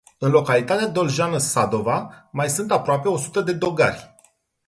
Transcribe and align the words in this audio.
În 0.17 0.31
localitatea 0.31 0.87
doljeană 0.87 1.37
Sadova 1.37 2.29
mai 2.31 2.49
sunt 2.49 2.71
aproape 2.71 3.07
o 3.07 3.17
sută 3.17 3.41
de 3.41 3.53
dogari. 3.53 4.15